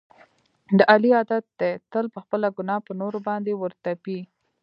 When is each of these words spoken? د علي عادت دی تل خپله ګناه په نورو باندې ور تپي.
د 0.77 0.79
علي 0.91 1.09
عادت 1.17 1.43
دی 1.59 1.71
تل 1.91 2.05
خپله 2.23 2.47
ګناه 2.57 2.81
په 2.87 2.91
نورو 3.01 3.19
باندې 3.27 3.51
ور 3.55 3.71
تپي. 3.83 4.19